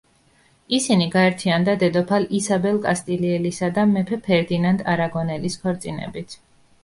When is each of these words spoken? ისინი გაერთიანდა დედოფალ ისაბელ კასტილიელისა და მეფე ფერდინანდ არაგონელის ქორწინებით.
ისინი 0.77 1.07
გაერთიანდა 1.15 1.73
დედოფალ 1.83 2.23
ისაბელ 2.39 2.79
კასტილიელისა 2.87 3.69
და 3.77 3.85
მეფე 3.91 4.19
ფერდინანდ 4.29 4.83
არაგონელის 4.95 5.59
ქორწინებით. 5.67 6.35